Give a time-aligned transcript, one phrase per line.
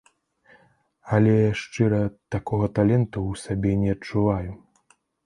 [1.17, 1.99] Але, шчыра,
[2.37, 4.51] такога таленту ў сабе не адчуваю.